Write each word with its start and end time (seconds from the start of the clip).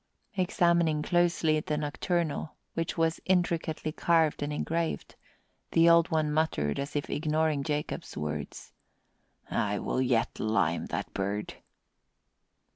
Examining 0.35 1.03
closely 1.03 1.59
the 1.59 1.77
nocturnal, 1.77 2.55
which 2.73 2.97
was 2.97 3.19
intricately 3.25 3.91
carved 3.91 4.41
and 4.41 4.51
engraved, 4.51 5.13
the 5.73 5.87
Old 5.87 6.09
One 6.09 6.31
muttered, 6.33 6.79
as 6.79 6.95
if 6.95 7.07
ignoring 7.07 7.61
Jacob's 7.61 8.17
words, 8.17 8.73
"I 9.51 9.77
will 9.77 10.01
yet 10.01 10.39
lime 10.39 10.87
that 10.87 11.13
bird." 11.13 11.53